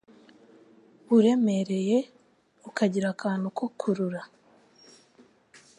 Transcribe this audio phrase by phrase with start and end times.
[1.15, 1.97] uremereye,
[2.69, 4.21] ukagira akantu ko kurura,